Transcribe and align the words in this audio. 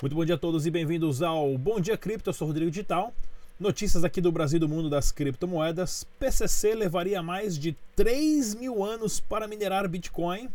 Muito 0.00 0.14
bom 0.14 0.24
dia 0.24 0.36
a 0.36 0.38
todos 0.38 0.64
e 0.64 0.70
bem-vindos 0.70 1.22
ao 1.22 1.58
Bom 1.58 1.80
Dia 1.80 1.98
Cripto. 1.98 2.30
Eu 2.30 2.32
sou 2.32 2.46
Rodrigo 2.46 2.70
Digital. 2.70 3.12
Notícias 3.58 4.04
aqui 4.04 4.20
do 4.20 4.30
Brasil 4.30 4.58
e 4.58 4.60
do 4.60 4.68
mundo 4.68 4.88
das 4.88 5.10
criptomoedas. 5.10 6.04
PCC 6.20 6.72
levaria 6.76 7.20
mais 7.20 7.58
de 7.58 7.76
3 7.96 8.54
mil 8.54 8.84
anos 8.84 9.18
para 9.18 9.48
minerar 9.48 9.88
Bitcoin. 9.88 10.48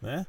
Né? 0.00 0.24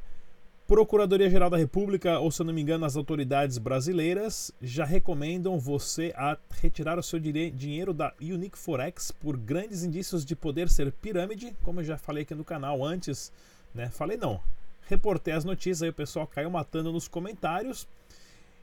Procuradoria-Geral 0.65 1.51
da 1.51 1.57
República, 1.57 2.17
ou 2.17 2.31
se 2.31 2.41
eu 2.41 2.47
não 2.47 2.51
me 2.51 2.63
engano, 2.63 2.83
as 2.83 2.97
autoridades 2.97 3.59
brasileiras 3.59 4.51
já 4.59 4.85
recomendam 4.85 5.59
você 5.59 6.11
a 6.17 6.35
retirar 6.59 6.97
o 6.97 7.03
seu 7.03 7.19
dinheiro 7.19 7.93
da 7.93 8.11
Unique 8.19 8.57
Forex 8.57 9.11
por 9.11 9.37
grandes 9.37 9.83
indícios 9.83 10.25
de 10.25 10.35
poder 10.35 10.67
ser 10.67 10.91
pirâmide, 10.91 11.55
como 11.61 11.81
eu 11.81 11.85
já 11.85 11.95
falei 11.95 12.23
aqui 12.23 12.33
no 12.33 12.43
canal 12.43 12.83
antes. 12.83 13.31
Né? 13.71 13.89
Falei 13.91 14.17
não, 14.17 14.41
reportei 14.87 15.31
as 15.31 15.45
notícias, 15.45 15.83
aí 15.83 15.89
o 15.89 15.93
pessoal 15.93 16.25
caiu 16.25 16.49
matando 16.49 16.91
nos 16.91 17.07
comentários. 17.07 17.87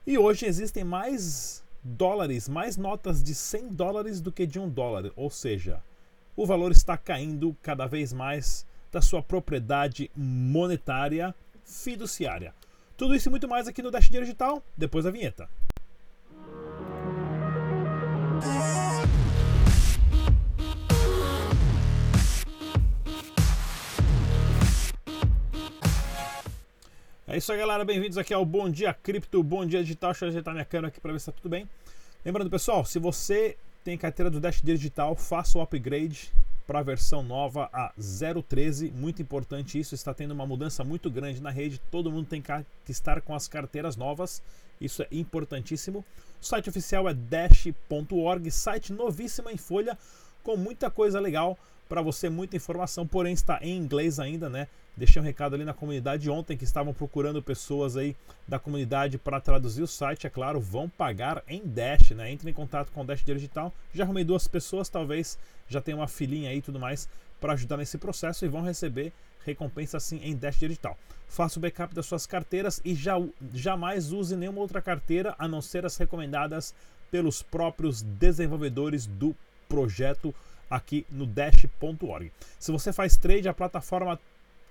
E 0.09 0.17
hoje 0.17 0.47
existem 0.47 0.83
mais 0.83 1.63
dólares, 1.85 2.49
mais 2.49 2.79
notas 2.79 3.23
de 3.23 3.35
100 3.35 3.75
dólares 3.75 4.23
do 4.23 4.33
que 4.33 4.47
de 4.47 4.59
um 4.59 4.67
dólar, 4.67 5.13
ou 5.15 5.29
seja, 5.29 5.83
o 6.35 6.47
valor 6.47 6.73
está 6.73 6.97
caindo 6.97 7.55
cada 7.61 7.85
vez 7.85 8.11
mais 8.11 8.65
da 8.91 9.03
sua 9.03 9.23
propriedade 9.23 10.11
monetária 10.17 11.35
fiduciária. 11.63 12.55
Tudo 12.97 13.15
isso 13.15 13.29
e 13.29 13.31
muito 13.31 13.47
mais 13.47 13.69
aqui 13.69 13.83
no 13.83 13.91
Dash 13.91 14.09
Digital, 14.09 14.63
depois 14.75 15.05
da 15.05 15.11
vinheta. 15.11 15.47
É 27.31 27.37
isso 27.37 27.53
aí, 27.53 27.59
galera. 27.59 27.85
Bem-vindos 27.85 28.17
aqui 28.17 28.33
ao 28.33 28.43
Bom 28.43 28.71
Dia 28.71 28.95
Cripto, 28.95 29.43
Bom 29.43 29.67
Dia 29.67 29.83
Digital. 29.83 30.13
Deixa 30.13 30.25
eu 30.25 30.31
ajeitar 30.31 30.55
minha 30.55 30.65
câmera 30.65 30.89
aqui 30.89 30.99
para 30.99 31.13
ver 31.13 31.19
se 31.19 31.29
está 31.29 31.33
tudo 31.33 31.51
bem. 31.51 31.69
Lembrando, 32.25 32.49
pessoal, 32.49 32.87
se 32.87 32.99
você 32.99 33.55
tem 33.85 33.99
carteira 33.99 34.31
do 34.31 34.41
Dash 34.41 34.63
Digital, 34.63 35.15
faça 35.15 35.59
o 35.59 35.61
upgrade 35.61 36.33
para 36.67 36.79
a 36.79 36.83
versão 36.83 37.23
nova 37.23 37.69
a 37.71 37.93
0.13. 38.01 38.91
Muito 38.95 39.21
importante 39.21 39.79
isso, 39.79 39.95
está 39.95 40.15
tendo 40.15 40.31
uma 40.31 40.47
mudança 40.47 40.83
muito 40.83 41.11
grande 41.11 41.43
na 41.43 41.51
rede. 41.51 41.79
Todo 41.91 42.11
mundo 42.11 42.27
tem 42.27 42.41
que 42.41 42.91
estar 42.91 43.21
com 43.21 43.35
as 43.35 43.47
carteiras 43.47 43.95
novas. 43.95 44.43
Isso 44.81 45.03
é 45.03 45.09
importantíssimo. 45.13 46.03
O 46.41 46.47
site 46.47 46.71
oficial 46.71 47.07
é 47.11 47.13
dash.org, 47.13 48.51
site 48.51 48.91
novíssimo 48.91 49.51
em 49.51 49.59
folha, 49.59 49.99
com 50.43 50.57
muita 50.57 50.91
coisa 50.91 51.21
legal 51.21 51.59
para 51.89 52.03
você, 52.03 52.29
muita 52.29 52.57
informação, 52.57 53.07
porém 53.07 53.33
está 53.33 53.59
em 53.63 53.77
inglês 53.77 54.21
ainda, 54.21 54.49
né? 54.49 54.69
Deixei 54.97 55.23
um 55.23 55.25
recado 55.25 55.55
ali 55.55 55.65
na 55.65 55.73
comunidade 55.73 56.29
ontem 56.29 56.57
que 56.57 56.65
estavam 56.65 56.93
procurando 56.93 57.43
pessoas 57.43 57.97
aí 57.97 58.17
da 58.47 58.59
comunidade 58.59 59.17
para 59.17 59.41
traduzir 59.41 59.83
o 59.83 59.87
site, 59.87 60.27
é 60.27 60.31
claro, 60.31 60.61
vão 60.61 60.89
pagar 60.89 61.43
em 61.47 61.63
Dash, 61.65 62.11
né? 62.11 62.31
Entre 62.31 62.51
em 62.51 62.53
contato 62.53 62.91
com 62.93 63.03
o 63.03 63.05
Dash 63.05 63.25
Digital. 63.25 63.73
Já 63.95 64.05
arrumei 64.05 64.25
duas 64.25 64.47
pessoas, 64.49 64.89
talvez 64.89 65.39
já 65.69 65.81
tenha 65.81 65.97
uma 65.97 66.09
filhinha 66.09 66.51
aí 66.51 66.59
e 66.59 66.63
tudo 66.63 66.81
mais 66.81 67.09
para 67.41 67.53
ajudar 67.53 67.77
nesse 67.77 67.97
processo 67.97 68.45
e 68.45 68.49
vão 68.49 68.63
receber 68.63 69.13
recompensa 69.45 69.97
assim 69.97 70.21
em 70.23 70.37
Dash 70.37 70.59
Digital. 70.59 70.99
Faça 71.29 71.59
o 71.59 71.63
backup 71.63 71.95
das 71.95 72.07
suas 72.07 72.27
carteiras 72.27 72.81
e 72.85 72.95
já, 72.95 73.15
jamais 73.55 74.13
use 74.13 74.37
nenhuma 74.37 74.61
outra 74.61 74.83
carteira 74.83 75.35
a 75.39 75.47
não 75.47 75.63
ser 75.63 75.87
as 75.87 75.97
recomendadas 75.97 76.75
pelos 77.11 77.43
próprios 77.43 78.03
desenvolvedores 78.03 79.07
do 79.07 79.35
projeto 79.69 80.35
aqui 80.71 81.07
no 81.11 81.27
dash.org. 81.27 82.33
Se 82.59 82.71
você 82.71 82.93
faz 82.93 83.17
trade, 83.17 83.49
a 83.49 83.55
plataforma 83.55 84.19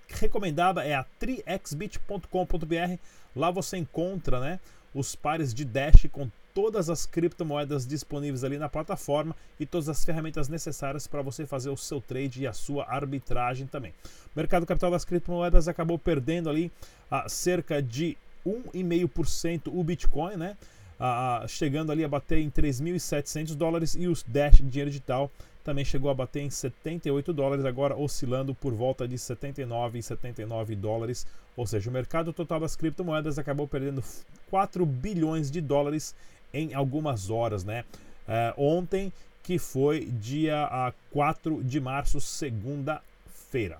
recomendada 0.08 0.84
é 0.84 0.94
a 0.94 1.04
triexbit.com.br. 1.18 2.98
Lá 3.36 3.50
você 3.50 3.76
encontra 3.76 4.40
né, 4.40 4.60
os 4.94 5.14
pares 5.14 5.52
de 5.52 5.64
Dash 5.64 6.06
com 6.10 6.30
todas 6.54 6.90
as 6.90 7.06
criptomoedas 7.06 7.86
disponíveis 7.86 8.42
ali 8.42 8.58
na 8.58 8.68
plataforma 8.68 9.36
e 9.60 9.66
todas 9.66 9.88
as 9.88 10.04
ferramentas 10.04 10.48
necessárias 10.48 11.06
para 11.06 11.22
você 11.22 11.46
fazer 11.46 11.70
o 11.70 11.76
seu 11.76 12.00
trade 12.00 12.42
e 12.42 12.46
a 12.46 12.52
sua 12.52 12.84
arbitragem 12.84 13.66
também. 13.66 13.92
O 14.34 14.38
mercado 14.38 14.66
capital 14.66 14.90
das 14.90 15.04
criptomoedas 15.04 15.68
acabou 15.68 15.98
perdendo 15.98 16.50
ali 16.50 16.72
a 17.08 17.28
cerca 17.28 17.80
de 17.80 18.16
1,5% 18.44 19.68
o 19.72 19.84
Bitcoin, 19.84 20.36
né? 20.36 20.56
Ah, 20.98 21.44
chegando 21.46 21.92
ali 21.92 22.02
a 22.02 22.08
bater 22.08 22.38
em 22.38 22.50
3.700 22.50 23.54
dólares 23.54 23.94
e 23.94 24.08
os 24.08 24.24
Dash 24.24 24.56
dinheiro 24.56 24.90
digital 24.90 25.30
também 25.68 25.84
chegou 25.84 26.10
a 26.10 26.14
bater 26.14 26.40
em 26.40 26.48
78 26.48 27.30
dólares, 27.30 27.66
agora 27.66 27.94
oscilando 27.94 28.54
por 28.54 28.72
volta 28.72 29.06
de 29.06 29.18
79 29.18 29.98
e 29.98 30.02
79 30.02 30.74
dólares. 30.74 31.26
Ou 31.54 31.66
seja, 31.66 31.90
o 31.90 31.92
mercado 31.92 32.32
total 32.32 32.60
das 32.60 32.74
criptomoedas 32.74 33.38
acabou 33.38 33.68
perdendo 33.68 34.02
4 34.48 34.86
bilhões 34.86 35.50
de 35.50 35.60
dólares 35.60 36.14
em 36.54 36.72
algumas 36.72 37.28
horas, 37.28 37.64
né? 37.64 37.84
É, 38.26 38.54
ontem, 38.56 39.12
que 39.42 39.58
foi 39.58 40.06
dia 40.06 40.94
4 41.10 41.62
de 41.62 41.78
março, 41.80 42.18
segunda-feira. 42.18 43.76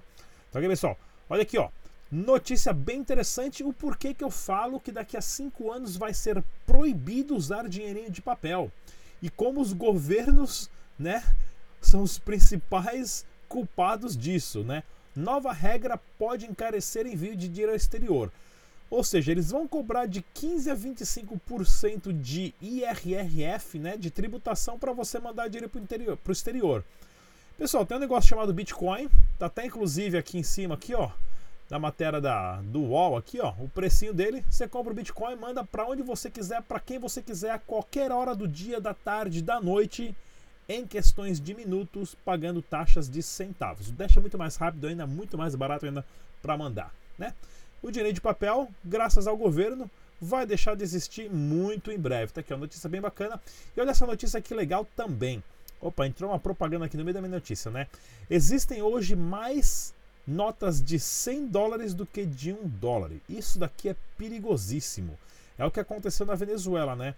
Então, 0.50 0.60
aqui, 0.60 0.68
pessoal, 0.68 0.98
olha 1.30 1.40
aqui, 1.40 1.56
ó. 1.56 1.70
Notícia 2.12 2.74
bem 2.74 2.98
interessante, 2.98 3.64
o 3.64 3.72
porquê 3.72 4.12
que 4.12 4.24
eu 4.24 4.30
falo 4.30 4.78
que 4.78 4.92
daqui 4.92 5.16
a 5.16 5.22
5 5.22 5.72
anos 5.72 5.96
vai 5.96 6.12
ser 6.12 6.44
proibido 6.66 7.34
usar 7.34 7.66
dinheirinho 7.66 8.10
de 8.10 8.20
papel. 8.20 8.70
E 9.22 9.30
como 9.30 9.58
os 9.62 9.72
governos, 9.72 10.70
né, 10.98 11.24
são 11.88 12.02
os 12.02 12.18
principais 12.18 13.24
culpados 13.48 14.16
disso, 14.16 14.62
né? 14.62 14.82
Nova 15.16 15.52
regra 15.52 15.98
pode 16.18 16.46
encarecer 16.46 17.06
envio 17.06 17.34
de 17.34 17.48
dinheiro 17.48 17.72
ao 17.72 17.76
exterior. 17.76 18.30
Ou 18.90 19.02
seja, 19.02 19.32
eles 19.32 19.50
vão 19.50 19.66
cobrar 19.66 20.06
de 20.06 20.22
15 20.34 20.70
a 20.70 20.76
25% 20.76 22.12
de 22.12 22.54
IRRF, 22.60 23.78
né, 23.78 23.96
de 23.96 24.10
tributação 24.10 24.78
para 24.78 24.92
você 24.92 25.18
mandar 25.18 25.48
dinheiro 25.48 25.68
para 25.68 26.30
o 26.30 26.32
exterior. 26.32 26.84
Pessoal, 27.56 27.84
tem 27.84 27.96
um 27.96 28.00
negócio 28.00 28.30
chamado 28.30 28.54
Bitcoin, 28.54 29.10
tá 29.38 29.46
até 29.46 29.66
inclusive 29.66 30.16
aqui 30.16 30.38
em 30.38 30.42
cima 30.42 30.74
aqui, 30.74 30.94
ó, 30.94 31.10
na 31.68 31.78
matéria 31.78 32.20
da 32.20 32.62
do 32.62 32.80
UOL 32.80 33.16
aqui, 33.16 33.40
ó, 33.40 33.52
o 33.58 33.68
precinho 33.68 34.14
dele, 34.14 34.44
você 34.48 34.68
compra 34.68 34.92
o 34.92 34.96
Bitcoin, 34.96 35.36
manda 35.36 35.64
para 35.64 35.86
onde 35.86 36.02
você 36.02 36.30
quiser, 36.30 36.62
para 36.62 36.80
quem 36.80 36.98
você 36.98 37.20
quiser, 37.20 37.50
a 37.50 37.58
qualquer 37.58 38.12
hora 38.12 38.34
do 38.34 38.46
dia, 38.46 38.80
da 38.80 38.94
tarde, 38.94 39.42
da 39.42 39.60
noite 39.60 40.14
em 40.68 40.86
questões 40.86 41.40
de 41.40 41.54
minutos, 41.54 42.14
pagando 42.24 42.60
taxas 42.60 43.08
de 43.08 43.22
centavos. 43.22 43.92
É 43.98 44.20
muito 44.20 44.36
mais 44.36 44.56
rápido 44.56 44.86
ainda, 44.86 45.06
muito 45.06 45.38
mais 45.38 45.54
barato 45.54 45.86
ainda 45.86 46.04
para 46.42 46.56
mandar. 46.58 46.92
Né? 47.18 47.32
O 47.82 47.90
dinheiro 47.90 48.12
de 48.12 48.20
papel, 48.20 48.68
graças 48.84 49.26
ao 49.26 49.36
governo, 49.36 49.90
vai 50.20 50.44
deixar 50.44 50.76
de 50.76 50.82
existir 50.82 51.30
muito 51.30 51.90
em 51.90 51.98
breve. 51.98 52.32
Tá 52.32 52.40
aqui 52.40 52.52
uma 52.52 52.60
notícia 52.60 52.88
bem 52.88 53.00
bacana. 53.00 53.40
E 53.76 53.80
olha 53.80 53.90
essa 53.90 54.06
notícia 54.06 54.38
aqui 54.38 54.52
legal 54.52 54.86
também. 54.94 55.42
Opa, 55.80 56.06
entrou 56.06 56.30
uma 56.30 56.38
propaganda 56.38 56.84
aqui 56.84 56.96
no 56.96 57.04
meio 57.04 57.14
da 57.14 57.20
minha 57.20 57.36
notícia, 57.36 57.70
né? 57.70 57.86
Existem 58.28 58.82
hoje 58.82 59.14
mais 59.14 59.94
notas 60.26 60.82
de 60.82 60.98
100 60.98 61.46
dólares 61.46 61.94
do 61.94 62.04
que 62.04 62.26
de 62.26 62.52
1 62.52 62.68
dólar. 62.68 63.12
Isso 63.28 63.58
daqui 63.58 63.88
é 63.88 63.96
perigosíssimo. 64.18 65.18
É 65.56 65.64
o 65.64 65.70
que 65.70 65.80
aconteceu 65.80 66.26
na 66.26 66.34
Venezuela, 66.34 66.94
né? 66.94 67.14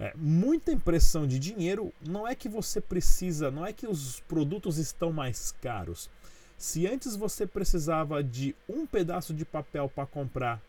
É, 0.00 0.12
muita 0.16 0.72
impressão 0.72 1.26
de 1.26 1.38
dinheiro 1.38 1.92
não 2.00 2.26
é 2.26 2.34
que 2.34 2.48
você 2.48 2.80
precisa, 2.80 3.50
não 3.50 3.64
é 3.64 3.72
que 3.72 3.86
os 3.86 4.20
produtos 4.20 4.78
estão 4.78 5.12
mais 5.12 5.54
caros. 5.62 6.10
Se 6.56 6.86
antes 6.86 7.16
você 7.16 7.46
precisava 7.46 8.22
de 8.22 8.54
um 8.68 8.86
pedaço 8.86 9.34
de 9.34 9.44
papel 9.44 9.88
para 9.88 10.06
comprar 10.06 10.60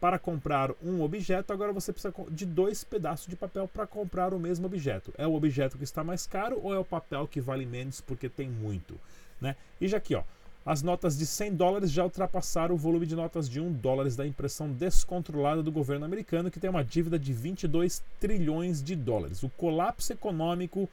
para 0.00 0.18
comprar 0.18 0.70
um 0.82 1.00
objeto, 1.00 1.50
agora 1.50 1.72
você 1.72 1.90
precisa 1.90 2.12
de 2.28 2.44
dois 2.44 2.84
pedaços 2.84 3.26
de 3.26 3.36
papel 3.36 3.66
para 3.66 3.86
comprar 3.86 4.34
o 4.34 4.38
mesmo 4.38 4.66
objeto. 4.66 5.14
É 5.16 5.26
o 5.26 5.32
objeto 5.32 5.78
que 5.78 5.84
está 5.84 6.04
mais 6.04 6.26
caro 6.26 6.60
ou 6.62 6.74
é 6.74 6.78
o 6.78 6.84
papel 6.84 7.26
que 7.26 7.40
vale 7.40 7.64
menos 7.64 8.02
porque 8.02 8.28
tem 8.28 8.46
muito, 8.46 9.00
né? 9.40 9.56
E 9.80 9.88
já 9.88 9.96
aqui, 9.96 10.14
ó, 10.14 10.22
as 10.64 10.82
notas 10.82 11.18
de 11.18 11.26
100 11.26 11.54
dólares 11.54 11.92
já 11.92 12.04
ultrapassaram 12.04 12.74
o 12.74 12.78
volume 12.78 13.04
de 13.04 13.14
notas 13.14 13.48
de 13.48 13.60
1 13.60 13.72
dólares 13.74 14.16
da 14.16 14.26
impressão 14.26 14.70
descontrolada 14.72 15.62
do 15.62 15.70
governo 15.70 16.06
americano, 16.06 16.50
que 16.50 16.58
tem 16.58 16.70
uma 16.70 16.82
dívida 16.82 17.18
de 17.18 17.32
22 17.34 18.02
trilhões 18.18 18.82
de 18.82 18.96
dólares. 18.96 19.42
O 19.42 19.50
colapso 19.50 20.12
econômico 20.12 20.88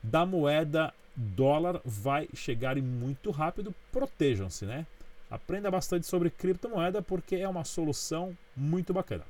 da 0.00 0.24
moeda 0.24 0.94
dólar 1.16 1.80
vai 1.84 2.28
chegar 2.34 2.76
muito 2.76 3.32
rápido. 3.32 3.74
Protejam-se, 3.90 4.64
né? 4.64 4.86
Aprenda 5.28 5.70
bastante 5.72 6.06
sobre 6.06 6.30
criptomoeda 6.30 7.02
porque 7.02 7.34
é 7.36 7.48
uma 7.48 7.64
solução 7.64 8.36
muito 8.56 8.94
bacana. 8.94 9.24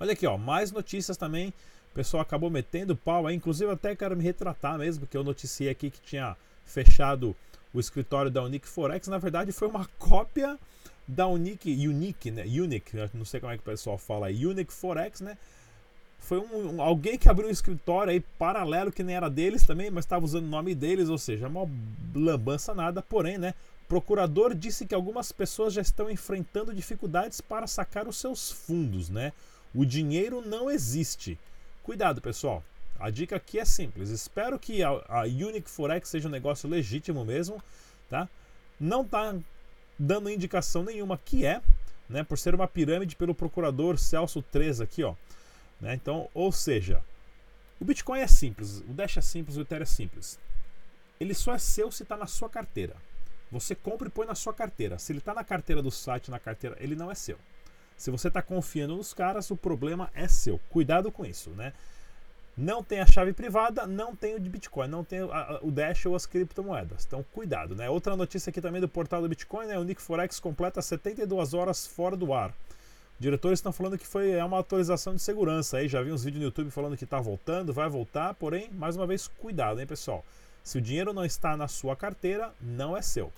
Olha 0.00 0.12
aqui, 0.12 0.26
ó, 0.26 0.38
mais 0.38 0.72
notícias 0.72 1.18
também. 1.18 1.52
O 1.90 1.94
pessoal 1.94 2.22
acabou 2.22 2.48
metendo 2.48 2.96
pau 2.96 3.26
aí, 3.26 3.36
inclusive 3.36 3.70
até 3.70 3.94
quero 3.94 4.16
me 4.16 4.22
retratar 4.22 4.78
mesmo, 4.78 5.00
porque 5.00 5.16
eu 5.16 5.24
noticiei 5.24 5.68
aqui 5.68 5.90
que 5.90 6.00
tinha 6.00 6.36
fechado 6.64 7.36
o 7.72 7.80
escritório 7.80 8.30
da 8.30 8.42
Unique 8.42 8.68
Forex, 8.68 9.08
na 9.08 9.18
verdade 9.18 9.52
foi 9.52 9.68
uma 9.68 9.86
cópia 9.98 10.58
da 11.06 11.26
Unique, 11.26 11.70
Unique, 11.88 12.30
né? 12.30 12.44
Unique, 12.44 12.96
não 13.14 13.24
sei 13.24 13.40
como 13.40 13.52
é 13.52 13.56
que 13.56 13.62
o 13.62 13.64
pessoal 13.64 13.96
fala, 13.96 14.28
Unique 14.28 14.72
Forex, 14.72 15.20
né? 15.20 15.38
Foi 16.18 16.38
um, 16.38 16.74
um, 16.74 16.82
alguém 16.82 17.16
que 17.16 17.28
abriu 17.28 17.48
um 17.48 17.50
escritório 17.50 18.10
aí 18.10 18.20
paralelo 18.20 18.92
que 18.92 19.02
nem 19.02 19.16
era 19.16 19.30
deles 19.30 19.64
também, 19.64 19.90
mas 19.90 20.04
estava 20.04 20.24
usando 20.24 20.44
o 20.44 20.48
nome 20.48 20.74
deles, 20.74 21.08
ou 21.08 21.16
seja, 21.16 21.48
uma 21.48 21.68
lambança 22.14 22.74
nada, 22.74 23.00
porém, 23.00 23.38
né? 23.38 23.54
Procurador 23.88 24.54
disse 24.54 24.84
que 24.84 24.94
algumas 24.94 25.32
pessoas 25.32 25.72
já 25.72 25.80
estão 25.80 26.10
enfrentando 26.10 26.74
dificuldades 26.74 27.40
para 27.40 27.66
sacar 27.66 28.06
os 28.06 28.18
seus 28.18 28.50
fundos, 28.50 29.08
né? 29.08 29.32
O 29.74 29.84
dinheiro 29.84 30.42
não 30.44 30.70
existe. 30.70 31.38
Cuidado, 31.82 32.20
pessoal. 32.20 32.62
A 32.98 33.10
dica 33.10 33.36
aqui 33.36 33.58
é 33.58 33.64
simples. 33.64 34.10
Espero 34.10 34.58
que 34.58 34.82
a, 34.82 34.90
a 35.08 35.22
Unique 35.22 35.70
Forex 35.70 36.08
seja 36.08 36.28
um 36.28 36.30
negócio 36.30 36.68
legítimo 36.68 37.24
mesmo, 37.24 37.62
tá? 38.08 38.28
Não 38.78 39.04
tá 39.04 39.36
dando 39.98 40.30
indicação 40.30 40.82
nenhuma 40.82 41.18
que 41.18 41.46
é, 41.46 41.60
né? 42.08 42.24
Por 42.24 42.38
ser 42.38 42.54
uma 42.54 42.66
pirâmide 42.66 43.16
pelo 43.16 43.34
procurador 43.34 43.98
Celso 43.98 44.42
3 44.42 44.80
aqui, 44.80 45.04
ó. 45.04 45.14
Né? 45.80 45.94
Então, 45.94 46.28
ou 46.34 46.50
seja, 46.50 47.02
o 47.80 47.84
Bitcoin 47.84 48.20
é 48.20 48.26
simples, 48.26 48.78
o 48.80 48.92
Dash 48.92 49.16
é 49.16 49.20
simples, 49.20 49.56
o 49.56 49.60
Ethereum 49.60 49.82
é 49.82 49.86
simples. 49.86 50.38
Ele 51.20 51.34
só 51.34 51.54
é 51.54 51.58
seu 51.58 51.90
se 51.92 52.02
está 52.02 52.16
na 52.16 52.26
sua 52.26 52.48
carteira. 52.48 52.96
Você 53.50 53.74
compra 53.74 54.08
e 54.08 54.10
põe 54.10 54.26
na 54.26 54.34
sua 54.34 54.52
carteira. 54.52 54.98
Se 54.98 55.12
ele 55.12 55.20
está 55.20 55.32
na 55.32 55.42
carteira 55.42 55.80
do 55.80 55.90
site, 55.90 56.30
na 56.30 56.38
carteira, 56.38 56.76
ele 56.80 56.94
não 56.94 57.10
é 57.10 57.14
seu. 57.14 57.38
Se 57.96 58.10
você 58.10 58.28
está 58.28 58.42
confiando 58.42 58.96
nos 58.96 59.14
caras, 59.14 59.50
o 59.50 59.56
problema 59.56 60.10
é 60.14 60.28
seu. 60.28 60.60
Cuidado 60.70 61.10
com 61.10 61.24
isso, 61.24 61.50
né? 61.50 61.72
Não 62.60 62.82
tem 62.82 62.98
a 62.98 63.06
chave 63.06 63.32
privada, 63.32 63.86
não 63.86 64.16
tem 64.16 64.34
o 64.34 64.40
de 64.40 64.50
Bitcoin, 64.50 64.88
não 64.88 65.04
tem 65.04 65.20
o 65.22 65.70
Dash 65.70 66.04
ou 66.06 66.16
as 66.16 66.26
criptomoedas. 66.26 67.04
Então, 67.06 67.24
cuidado, 67.32 67.76
né? 67.76 67.88
Outra 67.88 68.16
notícia 68.16 68.50
aqui 68.50 68.60
também 68.60 68.80
do 68.80 68.88
portal 68.88 69.22
do 69.22 69.28
Bitcoin, 69.28 69.66
né? 69.66 69.78
O 69.78 69.84
Nick 69.84 70.02
Forex 70.02 70.40
completa 70.40 70.82
72 70.82 71.54
horas 71.54 71.86
fora 71.86 72.16
do 72.16 72.34
ar. 72.34 72.52
Diretores 73.16 73.60
estão 73.60 73.70
falando 73.70 73.96
que 73.96 74.04
foi 74.04 74.32
é 74.32 74.44
uma 74.44 74.58
atualização 74.58 75.14
de 75.14 75.22
segurança 75.22 75.76
aí. 75.76 75.86
Já 75.86 76.02
vi 76.02 76.10
uns 76.10 76.24
vídeos 76.24 76.40
no 76.40 76.46
YouTube 76.46 76.68
falando 76.72 76.96
que 76.96 77.04
está 77.04 77.20
voltando, 77.20 77.72
vai 77.72 77.88
voltar, 77.88 78.34
porém, 78.34 78.68
mais 78.72 78.96
uma 78.96 79.06
vez, 79.06 79.28
cuidado, 79.28 79.80
hein, 79.80 79.86
pessoal? 79.86 80.24
Se 80.64 80.78
o 80.78 80.80
dinheiro 80.80 81.12
não 81.12 81.24
está 81.24 81.56
na 81.56 81.68
sua 81.68 81.94
carteira, 81.94 82.52
não 82.60 82.96
é 82.96 83.02
seu. 83.02 83.32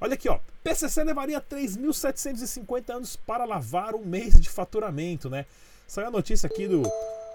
Olha 0.00 0.14
aqui, 0.14 0.28
ó. 0.28 0.40
PCC 0.64 1.04
levaria 1.04 1.40
3.750 1.40 2.96
anos 2.96 3.14
para 3.14 3.44
lavar 3.44 3.94
um 3.94 4.04
mês 4.04 4.40
de 4.40 4.50
faturamento, 4.50 5.30
né? 5.30 5.46
Saiu 5.86 6.08
a 6.08 6.10
notícia 6.10 6.48
aqui 6.48 6.66
do, 6.66 6.82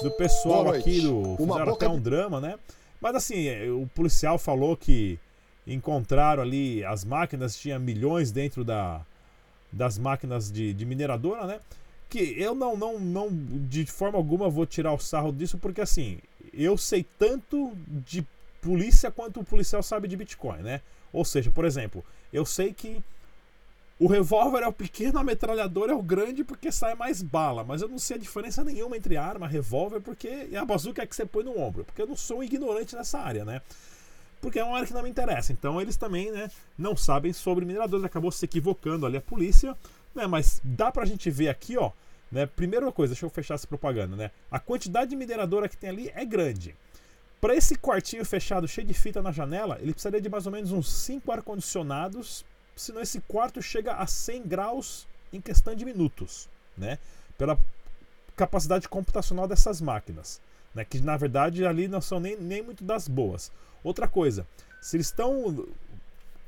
do 0.02 0.12
pessoal 0.12 0.70
aqui 0.70 1.02
do. 1.02 1.36
Fizeram 1.38 1.74
até 1.74 1.88
um 1.88 2.00
drama, 2.00 2.40
né? 2.40 2.58
Mas 3.00 3.16
assim, 3.16 3.48
é, 3.48 3.70
o 3.70 3.88
policial 3.96 4.38
falou 4.38 4.78
que 4.78 5.20
encontraram 5.66 6.44
ali 6.44 6.84
as 6.86 7.04
máquinas, 7.04 7.56
tinha 7.56 7.80
milhões 7.80 8.32
dentro 8.32 8.64
da, 8.64 9.02
das 9.72 9.98
máquinas 9.98 10.52
de, 10.52 10.74
de 10.74 10.86
mineradora, 10.86 11.46
né? 11.46 11.60
que 12.12 12.36
eu 12.38 12.54
não, 12.54 12.76
não, 12.76 13.00
não, 13.00 13.30
de 13.70 13.86
forma 13.86 14.18
alguma 14.18 14.50
vou 14.50 14.66
tirar 14.66 14.92
o 14.92 15.00
sarro 15.00 15.32
disso, 15.32 15.58
porque 15.58 15.80
assim, 15.80 16.20
eu 16.54 16.78
sei 16.78 17.06
tanto 17.18 17.72
de 18.06 18.28
polícia 18.62 19.10
quanto 19.10 19.40
o 19.40 19.46
policial 19.46 19.82
sabe 19.82 20.10
de 20.10 20.18
Bitcoin, 20.18 20.62
né? 20.62 20.82
Ou 21.14 21.24
seja, 21.24 21.50
por 21.52 21.64
exemplo, 21.64 22.04
eu 22.34 22.46
sei 22.46 22.74
que 22.74 23.02
o 24.02 24.08
revólver 24.08 24.64
é 24.64 24.68
o 24.68 24.74
pequeno, 24.74 25.20
a 25.20 25.24
metralhadora 25.24 25.92
é 25.92 25.96
o 25.96 26.02
grande 26.02 26.44
porque 26.44 26.72
sai 26.72 26.96
mais 26.96 27.22
bala, 27.22 27.64
mas 27.64 27.84
eu 27.84 27.88
não 27.88 28.00
sei 28.00 28.18
a 28.18 28.20
diferença 28.20 28.64
nenhuma 28.64 28.98
entre 28.98 29.16
arma, 29.16 29.48
revólver, 29.48 30.02
porque 30.02 30.48
e 30.50 30.58
a 30.58 30.66
bazuca 30.66 31.04
é 31.04 31.06
que 31.06 31.16
você 31.16 31.24
põe 31.24 31.44
no 31.44 31.56
ombro, 31.56 31.84
porque 31.84 32.02
eu 32.02 32.08
não 32.08 32.16
sou 32.18 32.40
um 32.40 32.44
ignorante 32.44 32.96
nessa 32.96 33.20
área, 33.20 33.46
né? 33.46 33.62
Porque 34.42 34.58
é 34.58 34.64
uma 34.64 34.76
área 34.76 34.88
que 34.88 34.94
não 34.96 35.04
me 35.04 35.10
interessa. 35.12 35.54
Então 35.54 35.80
eles 35.80 35.98
também, 35.98 36.32
né, 36.32 36.50
não 36.76 36.98
sabem 36.98 37.32
sobre 37.32 37.64
mineradores, 37.64 38.04
acabou 38.04 38.32
se 38.32 38.44
equivocando 38.44 39.06
ali 39.06 39.18
a 39.18 39.22
polícia, 39.22 39.78
né? 40.16 40.26
Mas 40.26 40.60
dá 40.64 40.92
pra 40.92 41.06
gente 41.06 41.30
ver 41.30 41.50
aqui, 41.50 41.78
ó, 41.78 41.92
né? 42.32 42.48
Primeira 42.48 42.92
coisa, 42.92 43.14
deixa 43.14 43.28
eu 43.28 43.30
fechar 43.30 43.54
essa 43.54 43.68
propaganda, 43.68 44.16
né? 44.16 44.32
A 44.50 44.58
quantidade 44.60 45.12
de 45.12 45.16
mineradora 45.16 45.70
que 45.70 45.78
tem 45.78 45.92
ali 45.92 46.12
é 46.16 46.26
grande. 46.26 46.76
Para 47.40 47.56
esse 47.56 47.76
quartinho 47.76 48.26
fechado, 48.26 48.68
cheio 48.68 48.88
de 48.88 48.96
fita 48.96 49.22
na 49.22 49.32
janela, 49.32 49.78
ele 49.80 49.94
precisaria 49.94 50.20
de 50.20 50.30
mais 50.30 50.48
ou 50.48 50.52
menos 50.52 50.72
uns 50.72 50.92
5 50.92 51.32
ar-condicionados, 51.32 52.44
senão 52.82 53.02
esse 53.02 53.22
quarto 53.22 53.62
chega 53.62 53.94
a 53.94 54.08
100 54.08 54.44
graus 54.44 55.08
em 55.32 55.40
questão 55.40 55.76
de 55.76 55.86
minutos, 55.86 56.50
né? 56.78 56.98
Pela 57.38 57.58
capacidade 58.36 58.90
computacional 58.90 59.48
dessas 59.48 59.80
máquinas, 59.80 60.42
né? 60.74 60.84
Que 60.84 61.00
na 61.00 61.16
verdade 61.16 61.66
ali 61.66 61.88
não 61.88 62.02
são 62.02 62.20
nem, 62.20 62.36
nem 62.38 62.62
muito 62.62 62.84
das 62.84 63.08
boas. 63.08 63.52
Outra 63.84 64.08
coisa, 64.08 64.48
se 64.82 64.98
eles 64.98 65.08
estão 65.08 65.68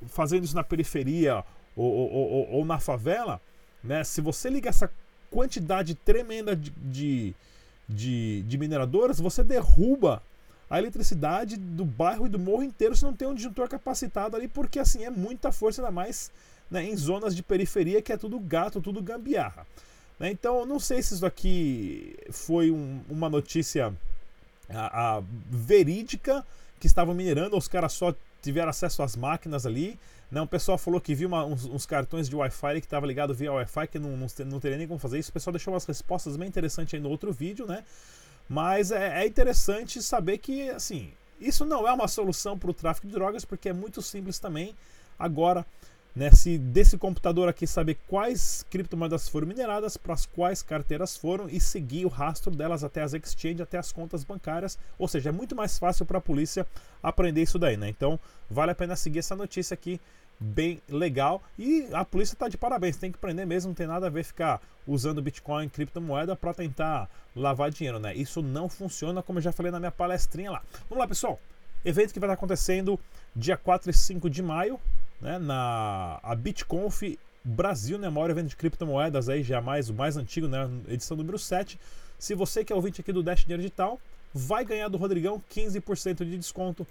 fazendo 0.07 0.44
isso 0.44 0.56
na 0.56 0.63
periferia 0.63 1.44
ou, 1.75 1.91
ou, 1.91 2.12
ou, 2.12 2.50
ou 2.51 2.65
na 2.65 2.79
favela, 2.79 3.39
né? 3.83 4.03
Se 4.03 4.19
você 4.19 4.50
liga 4.50 4.69
essa 4.69 4.91
quantidade 5.29 5.95
tremenda 5.95 6.56
de, 6.56 6.71
de, 6.71 7.36
de, 7.88 8.44
de 8.44 8.57
mineradoras, 8.57 9.19
você 9.19 9.44
derruba 9.44 10.21
a 10.74 10.80
eletricidade 10.80 11.56
do 11.56 11.86
bairro 11.86 12.25
e 12.25 12.30
do 12.30 12.40
morro 12.40 12.64
inteiro 12.64 12.96
se 12.96 13.04
não 13.04 13.14
tem 13.14 13.28
um 13.28 13.36
disjuntor 13.36 13.70
capacitado 13.70 14.36
ali, 14.36 14.48
porque 14.48 14.80
assim 14.80 15.06
é 15.06 15.10
muita 15.12 15.52
força, 15.52 15.84
ainda 15.84 15.92
mais 15.92 16.31
né, 16.72 16.84
em 16.84 16.98
zonas 16.98 17.36
de 17.36 17.44
periferia 17.44 18.02
que 18.02 18.12
é 18.12 18.18
tudo 18.18 18.40
gato, 18.40 18.81
tudo 18.81 19.00
gambiarra. 19.00 19.68
Né? 20.20 20.31
Então, 20.31 20.66
não 20.66 20.80
sei 20.80 21.04
se 21.04 21.14
isso 21.14 21.28
aqui 21.28 22.18
foi 22.31 22.72
um, 22.72 23.02
uma 23.08 23.30
notícia 23.30 23.94
a, 24.68 25.18
a, 25.18 25.24
verídica 25.48 26.44
que 26.80 26.88
estavam 26.88 27.14
minerando, 27.14 27.54
ou 27.54 27.60
os 27.60 27.68
caras 27.68 27.94
só 27.94 28.12
tiveram 28.42 28.72
acesso 28.72 29.04
às 29.04 29.16
máquinas 29.16 29.68
ali. 29.68 30.00
Né? 30.31 30.42
O 30.42 30.48
pessoal 30.48 30.80
falou 30.80 31.00
que 31.00 31.14
viu 31.14 31.28
uma, 31.28 31.46
uns, 31.46 31.66
uns, 31.66 31.86
cartões 31.86 32.28
de 32.28 32.36
Wi-Fi 32.36 32.81
que 32.81 32.88
estava 32.88 33.06
ligado 33.06 33.31
via 33.31 33.54
Wi-Fi, 33.54 33.88
que 33.90 34.00
não, 34.00 34.18
não, 34.18 34.28
não, 34.48 34.60
teria 34.60 34.80
nem 34.80 34.88
como 34.88 35.00
fazer 35.00 35.20
isso. 35.20 35.30
O 35.30 35.34
pessoal 35.34 35.52
deixou 35.52 35.72
umas 35.72 35.86
respostas 35.86 36.36
bem 36.36 36.48
interessantes 36.48 36.96
aí 36.96 37.00
no 37.00 37.10
outro 37.10 37.31
vídeo, 37.31 37.68
né? 37.68 37.84
Mas 38.48 38.92
é, 38.92 39.24
é 39.24 39.28
interessante 39.28 40.01
saber 40.01 40.38
que, 40.38 40.69
assim, 40.69 41.12
isso 41.40 41.66
não 41.66 41.88
é 41.88 41.94
uma 41.94 42.07
solução 42.07 42.57
para 42.57 42.69
o 42.72 42.74
tráfico 42.74 43.07
de 43.07 43.13
drogas, 43.13 43.45
porque 43.45 43.69
é 43.69 43.74
muito 43.74 44.01
simples 44.01 44.40
também. 44.40 44.75
Agora, 45.18 45.66
né, 46.15 46.30
se 46.31 46.57
desse 46.57 46.98
computador 46.98 47.50
aqui 47.50 47.65
saber 47.65 47.98
quais 48.07 48.65
criptomoedas 48.69 49.27
foram 49.27 49.48
mineradas, 49.48 49.98
para 49.98 50.13
as 50.13 50.25
quais 50.25 50.62
carteiras 50.62 51.18
foram 51.18 51.50
e 51.50 51.60
seguir 51.60 52.06
o 52.06 52.10
rastro 52.10 52.51
delas 52.51 52.83
até 52.83 53.01
as 53.01 53.13
exchanges, 53.13 53.62
até 53.62 53.77
as 53.77 53.92
contas 53.92 54.24
bancárias. 54.24 54.77
Ou 55.00 55.07
seja, 55.07 55.30
é 55.30 55.31
muito 55.31 55.56
mais 55.56 55.80
fácil 55.80 56.06
para 56.06 56.19
a 56.19 56.21
polícia 56.21 56.68
aprender 57.01 57.42
isso 57.42 57.57
daí, 57.57 57.77
né? 57.77 57.89
Então, 57.89 58.19
vale 58.50 58.71
a 58.71 58.75
pena 58.75 58.95
seguir 58.95 59.19
essa 59.19 59.36
notícia 59.36 59.74
aqui, 59.74 60.00
bem 60.39 60.81
legal. 60.88 61.42
E 61.57 61.88
a 61.94 62.06
polícia 62.06 62.36
está 62.36 62.48
de 62.48 62.57
parabéns, 62.57 62.98
tem 62.98 63.12
que 63.12 63.18
aprender 63.18 63.45
mesmo, 63.45 63.69
não 63.69 63.75
tem 63.75 63.88
nada 63.88 64.07
a 64.07 64.10
ver 64.10 64.24
ficar 64.24 64.62
usando 64.86 65.21
Bitcoin, 65.21 65.69
criptomoeda 65.69 66.36
para 66.36 66.54
tentar 66.54 67.10
lavar 67.36 67.71
dinheiro, 67.71 68.00
né? 68.00 68.13
Isso 68.13 68.42
não 68.42 68.69
funciona, 68.69 69.24
como 69.24 69.39
eu 69.39 69.44
já 69.44 69.51
falei 69.51 69.71
na 69.71 69.80
minha 69.80 69.92
palestrinha 69.92 70.51
lá. 70.51 70.62
Vamos 70.89 71.01
lá, 71.01 71.07
pessoal. 71.07 71.39
Evento 71.86 72.13
que 72.13 72.19
vai 72.19 72.27
estar 72.27 72.36
acontecendo 72.36 73.00
dia 73.36 73.57
4 73.57 73.89
e 73.89 73.94
5 73.94 74.30
de 74.30 74.42
maio, 74.42 74.80
né, 75.24 75.40
na 75.40 76.20
a 76.22 76.36
BitConf 76.36 77.02
Brasil, 77.44 77.98
maior 77.98 78.30
evento 78.30 78.50
de 78.50 78.56
criptomoedas 78.56 79.28
aí, 79.30 79.42
já 79.42 79.60
mais, 79.62 79.90
o 79.90 79.94
mais 79.94 80.16
antigo, 80.18 80.48
né, 80.48 80.70
edição 80.88 81.18
número 81.18 81.39
7. 81.39 81.80
Se 82.20 82.36
você 82.36 82.63
que 82.63 82.72
é 82.72 82.75
ouvinte 82.75 83.01
aqui 83.01 83.12
do 83.12 83.24
Dash 83.24 83.42
Dinheiro 83.42 83.62
Digital, 83.62 84.00
vai 84.34 84.63
ganhar 84.63 84.88
do 84.89 84.98
Rodrigão 84.98 85.42
15% 85.53 86.25
de 86.25 86.38
desconto 86.38 86.86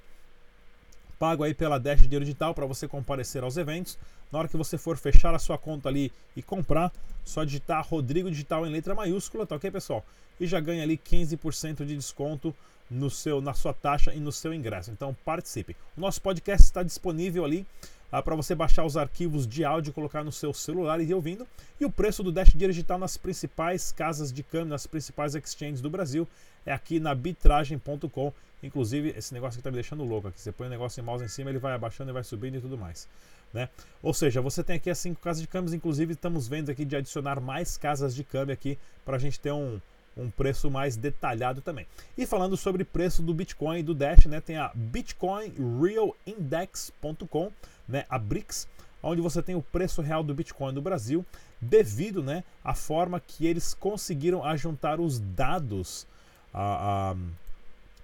pago 1.19 1.45
aí 1.45 1.55
pela 1.55 1.79
Dash 1.79 2.03
Dinheiro 2.03 2.25
Digital 2.25 2.53
para 2.55 2.67
você 2.67 2.89
comparecer 2.89 3.45
aos 3.45 3.57
eventos. 3.57 3.99
Na 4.31 4.41
hora 4.41 4.49
que 4.49 4.57
você 4.57 4.77
for 4.77 4.97
fechar 4.97 5.35
a 5.35 5.39
sua 5.39 5.57
conta 5.57 5.89
ali 5.89 6.11
e 6.35 6.43
comprar, 6.43 6.93
só 7.25 7.45
digitar 7.45 7.87
Rodrigo 7.87 8.31
Digital 8.31 8.67
em 8.67 8.71
letra 8.71 8.95
maiúscula, 8.95 9.47
tá 9.47 9.57
ok, 9.57 9.71
pessoal? 9.71 10.05
E 10.41 10.47
já 10.47 10.59
ganha 10.59 10.83
ali 10.83 10.99
15% 10.99 11.85
de 11.85 11.95
desconto 11.95 12.55
no 12.91 13.09
seu, 13.09 13.41
na 13.41 13.55
sua 13.55 13.73
taxa 13.73 14.12
e 14.12 14.21
no 14.21 14.33
seu 14.33 14.53
ingresso. 14.53 14.91
Então 14.91 15.17
participe. 15.25 15.77
O 15.97 16.01
nosso 16.01 16.21
podcast 16.21 16.67
está 16.67 16.83
disponível 16.83 17.45
ali 17.45 17.67
ah, 18.12 18.23
para 18.23 18.37
você 18.37 18.54
baixar 18.54 18.85
os 18.85 18.95
arquivos 18.95 19.47
de 19.47 19.64
áudio, 19.64 19.90
colocar 19.90 20.23
no 20.23 20.31
seu 20.31 20.52
celular 20.52 21.00
e 21.00 21.04
ir 21.04 21.14
ouvindo. 21.14 21.49
E 21.81 21.87
o 21.87 21.90
preço 21.90 22.23
do 22.23 22.31
Dash 22.31 22.50
Digital 22.54 22.99
nas 22.99 23.16
principais 23.16 23.90
casas 23.90 24.31
de 24.31 24.42
câmbio, 24.42 24.69
nas 24.69 24.87
principais 24.87 25.35
exchanges 25.35 25.81
do 25.81 25.88
Brasil, 25.88 26.28
é 26.66 26.73
aqui 26.75 27.00
na 27.00 27.14
bitragem.com. 27.14 28.33
Inclusive, 28.62 29.14
esse 29.16 29.33
negócio 29.33 29.57
que 29.57 29.61
está 29.61 29.71
me 29.71 29.76
deixando 29.76 30.04
louco 30.04 30.28
aqui. 30.28 30.38
Você 30.38 30.52
põe 30.52 30.66
o 30.66 30.71
negócio 30.71 31.00
em 31.00 31.04
mouse 31.04 31.25
em 31.25 31.28
cima, 31.28 31.49
ele 31.49 31.59
vai 31.59 31.73
abaixando 31.73 32.11
e 32.11 32.12
vai 32.12 32.23
subindo 32.23 32.59
e 32.59 32.61
tudo 32.61 32.76
mais. 32.76 33.09
Né? 33.52 33.69
Ou 34.02 34.14
seja, 34.14 34.40
você 34.40 34.62
tem 34.62 34.76
aqui 34.76 34.90
as 34.90 34.99
cinco 34.99 35.21
casas 35.21 35.40
de 35.40 35.49
câmbios, 35.49 35.73
inclusive 35.73 36.12
estamos 36.12 36.47
vendo 36.47 36.71
aqui 36.71 36.85
de 36.85 36.97
adicionar 36.97 37.40
mais 37.40 37.76
casas 37.76 38.14
de 38.14 38.25
câmbio 38.25 38.52
aqui 38.52 38.78
para 39.04 39.16
a 39.16 39.19
gente 39.19 39.40
ter 39.40 39.52
um, 39.52 39.81
um 40.16 40.31
preço 40.31 40.71
mais 40.71 40.97
detalhado 40.97 41.61
também. 41.61 41.87
E 42.16 42.25
falando 42.26 42.57
sobre 42.57 42.85
preço 42.85 43.23
do 43.23 43.35
Bitcoin 43.35 43.78
e 43.78 43.83
do 43.83 43.95
Dash, 43.95 44.26
né, 44.26 44.40
tem 44.40 44.57
a 44.57 44.71
bitcoinrealindex.com, 44.75 47.52
né, 47.88 48.04
a 48.09 48.19
BRICS, 48.19 48.69
onde 49.02 49.21
você 49.21 49.42
tem 49.42 49.54
o 49.54 49.62
preço 49.62 50.00
real 50.00 50.23
do 50.23 50.35
Bitcoin 50.35 50.73
no 50.73 50.81
Brasil, 50.81 51.26
devido 51.61 52.23
né, 52.23 52.45
à 52.64 52.75
forma 52.75 53.21
que 53.21 53.47
eles 53.47 53.75
conseguiram 53.75 54.45
ajuntar 54.45 55.00
os 55.00 55.19
dados 55.19 56.07
a, 56.52 57.12
a, 57.12 57.16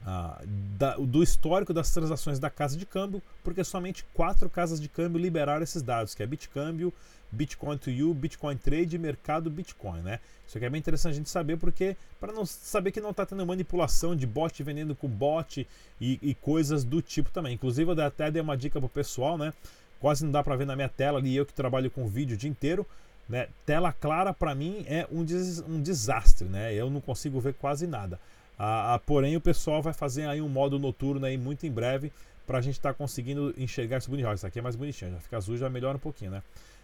a, 0.04 0.40
da, 0.78 0.96
do 0.96 1.22
histórico 1.22 1.72
das 1.72 1.90
transações 1.90 2.38
da 2.38 2.50
casa 2.50 2.76
de 2.76 2.86
câmbio, 2.86 3.22
porque 3.42 3.62
somente 3.64 4.04
quatro 4.14 4.48
casas 4.48 4.80
de 4.80 4.88
câmbio 4.88 5.20
liberaram 5.20 5.62
esses 5.62 5.82
dados, 5.82 6.14
que 6.14 6.22
é 6.22 6.26
Bitcâmbio, 6.26 6.92
Bitcoin 7.30 7.76
to 7.76 7.90
You, 7.90 8.14
Bitcoin 8.14 8.56
Trade 8.56 8.96
e 8.96 8.98
Mercado 8.98 9.50
Bitcoin, 9.50 10.00
né? 10.00 10.18
Isso 10.46 10.56
aqui 10.56 10.64
é 10.64 10.70
bem 10.70 10.78
interessante 10.78 11.12
a 11.12 11.16
gente 11.16 11.28
saber 11.28 11.58
porque 11.58 11.94
para 12.18 12.32
não 12.32 12.46
saber 12.46 12.90
que 12.90 13.00
não 13.00 13.10
está 13.10 13.26
tendo 13.26 13.44
manipulação 13.44 14.16
de 14.16 14.26
bot 14.26 14.62
vendendo 14.62 14.94
com 14.94 15.08
bot 15.08 15.66
e, 16.00 16.18
e, 16.22 16.34
coisas 16.34 16.84
do 16.84 17.02
tipo 17.02 17.30
também. 17.30 17.54
Inclusive 17.54 17.92
eu 17.92 18.00
até 18.02 18.30
dei 18.30 18.40
uma 18.40 18.56
dica 18.56 18.80
pro 18.80 18.88
pessoal, 18.88 19.36
né? 19.36 19.52
Quase 20.00 20.24
não 20.24 20.32
dá 20.32 20.42
para 20.42 20.56
ver 20.56 20.64
na 20.64 20.74
minha 20.74 20.88
tela 20.88 21.18
ali 21.18 21.36
eu 21.36 21.44
que 21.44 21.52
trabalho 21.52 21.90
com 21.90 22.06
vídeo 22.06 22.34
o 22.34 22.38
dia 22.38 22.48
inteiro. 22.48 22.86
Né? 23.28 23.48
Tela 23.66 23.92
clara 23.92 24.32
para 24.32 24.54
mim 24.54 24.86
é 24.88 25.06
um, 25.12 25.22
des 25.22 25.60
um 25.60 25.82
desastre, 25.82 26.48
né? 26.48 26.72
Eu 26.72 26.88
não 26.88 27.00
consigo 27.00 27.38
ver 27.40 27.52
quase 27.54 27.86
nada. 27.86 28.18
Ah, 28.58 28.94
ah, 28.94 28.98
porém, 28.98 29.36
o 29.36 29.40
pessoal 29.40 29.80
vai 29.80 29.92
fazer 29.92 30.26
aí 30.26 30.42
um 30.42 30.48
modo 30.48 30.78
noturno 30.78 31.24
aí 31.24 31.38
muito 31.38 31.64
em 31.64 31.70
breve 31.70 32.12
para 32.46 32.58
a 32.58 32.60
gente 32.60 32.74
estar 32.74 32.92
tá 32.92 32.94
conseguindo 32.94 33.54
enxergar 33.56 33.98
isso 33.98 34.10
bonitinho. 34.10 34.34
Isso 34.34 34.46
aqui 34.46 34.58
é 34.58 34.62
mais 34.62 34.74
bonitinho, 34.74 35.12
já 35.12 35.20
fica 35.20 35.36
azul, 35.36 35.56
já 35.56 35.70
melhora 35.70 35.96
um 35.96 36.00
pouquinho, 36.00 36.32
né? 36.32 36.42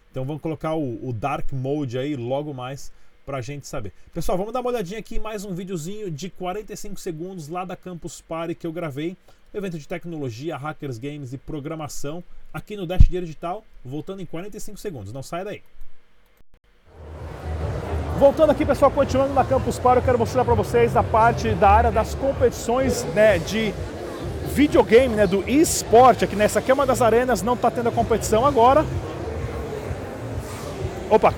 Então 0.09 0.23
vamos 0.23 0.41
colocar 0.41 0.75
o, 0.75 1.09
o 1.09 1.11
Dark 1.11 1.51
Mode 1.51 1.97
aí 1.97 2.15
logo 2.15 2.53
mais 2.53 2.91
para 3.25 3.37
a 3.37 3.41
gente 3.41 3.67
saber. 3.67 3.91
Pessoal, 4.13 4.37
vamos 4.37 4.53
dar 4.53 4.61
uma 4.61 4.69
olhadinha 4.69 4.99
aqui 4.99 5.19
mais 5.19 5.43
um 5.43 5.53
videozinho 5.53 6.09
de 6.09 6.29
45 6.29 6.97
segundos 6.99 7.49
lá 7.49 7.65
da 7.65 7.75
Campus 7.75 8.21
Party 8.21 8.55
que 8.55 8.65
eu 8.65 8.71
gravei. 8.71 9.17
Evento 9.53 9.77
de 9.79 9.87
tecnologia, 9.87 10.55
hackers, 10.55 10.97
games 10.97 11.33
e 11.33 11.37
programação 11.37 12.23
aqui 12.53 12.77
no 12.77 12.85
Dash 12.85 13.03
Dinheiro 13.03 13.25
Digital, 13.25 13.65
voltando 13.83 14.21
em 14.21 14.25
45 14.25 14.77
segundos. 14.77 15.11
Não 15.11 15.23
sai 15.23 15.43
daí. 15.43 15.61
Voltando 18.17 18.49
aqui, 18.49 18.63
pessoal, 18.63 18.89
continuando 18.89 19.33
na 19.33 19.43
Campus 19.43 19.77
Party, 19.77 19.97
eu 19.97 20.03
quero 20.03 20.17
mostrar 20.17 20.45
para 20.45 20.53
vocês 20.53 20.95
a 20.95 21.03
parte 21.03 21.49
da 21.49 21.69
área 21.69 21.91
das 21.91 22.15
competições 22.15 23.03
né, 23.13 23.37
de 23.39 23.73
videogame, 24.53 25.13
né, 25.13 25.27
do 25.27 25.43
eSport. 25.45 26.23
Aqui 26.23 26.33
nessa 26.33 26.59
aqui 26.59 26.71
é 26.71 26.73
uma 26.73 26.85
das 26.85 27.01
arenas, 27.01 27.41
não 27.41 27.55
está 27.55 27.69
tendo 27.69 27.89
a 27.89 27.91
competição 27.91 28.45
agora. 28.45 28.85
Opa, 31.09 31.33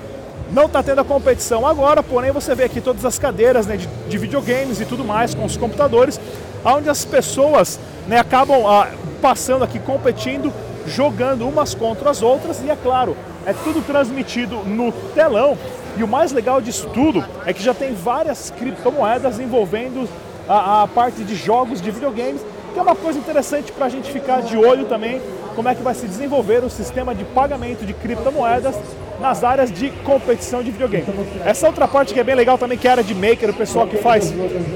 não 0.52 0.66
está 0.66 0.80
tendo 0.80 1.00
a 1.00 1.04
competição 1.04 1.66
agora, 1.66 2.00
porém 2.00 2.30
você 2.30 2.54
vê 2.54 2.62
aqui 2.62 2.80
todas 2.80 3.04
as 3.04 3.18
cadeiras 3.18 3.66
né, 3.66 3.76
de, 3.76 3.88
de 3.88 4.16
videogames 4.16 4.80
e 4.80 4.84
tudo 4.84 5.04
mais 5.04 5.34
com 5.34 5.44
os 5.44 5.56
computadores, 5.56 6.20
onde 6.64 6.88
as 6.88 7.04
pessoas 7.04 7.80
né, 8.06 8.20
acabam 8.20 8.64
ah, 8.64 8.86
passando 9.20 9.64
aqui 9.64 9.80
competindo, 9.80 10.52
jogando 10.86 11.48
umas 11.48 11.74
contra 11.74 12.08
as 12.10 12.22
outras 12.22 12.62
e 12.62 12.70
é 12.70 12.76
claro, 12.76 13.16
é 13.44 13.52
tudo 13.52 13.84
transmitido 13.84 14.58
no 14.58 14.92
telão 14.92 15.58
e 15.98 16.04
o 16.04 16.08
mais 16.08 16.30
legal 16.30 16.60
disso 16.60 16.88
tudo 16.94 17.24
é 17.44 17.52
que 17.52 17.62
já 17.62 17.74
tem 17.74 17.92
várias 17.92 18.50
criptomoedas 18.50 19.40
envolvendo 19.40 20.08
a, 20.48 20.84
a 20.84 20.88
parte 20.88 21.24
de 21.24 21.34
jogos 21.34 21.82
de 21.82 21.90
videogames, 21.90 22.40
que 22.72 22.78
é 22.78 22.82
uma 22.82 22.94
coisa 22.94 23.18
interessante 23.18 23.72
para 23.72 23.86
a 23.86 23.88
gente 23.88 24.10
ficar 24.12 24.42
de 24.42 24.56
olho 24.56 24.84
também 24.84 25.20
como 25.56 25.68
é 25.68 25.74
que 25.74 25.82
vai 25.82 25.92
se 25.92 26.06
desenvolver 26.06 26.62
o 26.62 26.70
sistema 26.70 27.12
de 27.12 27.24
pagamento 27.24 27.84
de 27.84 27.92
criptomoedas 27.92 28.76
nas 29.20 29.42
áreas 29.42 29.72
de 29.72 29.90
competição 30.04 30.62
de 30.62 30.70
videogame. 30.70 31.04
Essa 31.44 31.66
outra 31.66 31.88
parte 31.88 32.14
que 32.14 32.20
é 32.20 32.22
bem 32.22 32.36
legal 32.36 32.56
também, 32.56 32.78
que 32.78 32.86
é 32.86 32.90
a 32.90 32.92
área 32.92 33.02
de 33.02 33.12
maker, 33.12 33.50
o 33.50 33.54
pessoal 33.54 33.88
que 33.88 33.96
faz 33.96 34.32